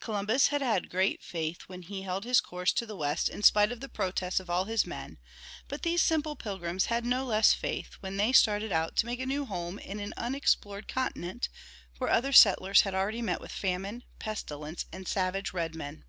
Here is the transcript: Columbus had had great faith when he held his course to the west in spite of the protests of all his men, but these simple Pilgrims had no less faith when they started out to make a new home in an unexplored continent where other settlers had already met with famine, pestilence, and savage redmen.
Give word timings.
Columbus 0.00 0.48
had 0.48 0.62
had 0.62 0.90
great 0.90 1.22
faith 1.22 1.68
when 1.68 1.82
he 1.82 2.02
held 2.02 2.24
his 2.24 2.40
course 2.40 2.72
to 2.72 2.84
the 2.86 2.96
west 2.96 3.28
in 3.28 3.44
spite 3.44 3.70
of 3.70 3.78
the 3.78 3.88
protests 3.88 4.40
of 4.40 4.50
all 4.50 4.64
his 4.64 4.84
men, 4.84 5.16
but 5.68 5.82
these 5.82 6.02
simple 6.02 6.34
Pilgrims 6.34 6.86
had 6.86 7.04
no 7.04 7.24
less 7.24 7.52
faith 7.54 7.94
when 8.00 8.16
they 8.16 8.32
started 8.32 8.72
out 8.72 8.96
to 8.96 9.06
make 9.06 9.20
a 9.20 9.26
new 9.26 9.44
home 9.44 9.78
in 9.78 10.00
an 10.00 10.12
unexplored 10.16 10.88
continent 10.88 11.48
where 11.98 12.10
other 12.10 12.32
settlers 12.32 12.80
had 12.80 12.96
already 12.96 13.22
met 13.22 13.40
with 13.40 13.52
famine, 13.52 14.02
pestilence, 14.18 14.86
and 14.90 15.06
savage 15.06 15.52
redmen. 15.52 16.04